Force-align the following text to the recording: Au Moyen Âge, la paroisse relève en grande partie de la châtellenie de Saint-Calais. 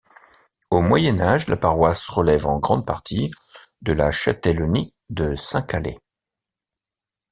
Au 0.71 0.81
Moyen 0.81 1.21
Âge, 1.21 1.45
la 1.47 1.57
paroisse 1.57 2.07
relève 2.09 2.47
en 2.47 2.57
grande 2.57 2.87
partie 2.87 3.29
de 3.83 3.93
la 3.93 4.09
châtellenie 4.11 4.95
de 5.11 5.35
Saint-Calais. 5.35 5.99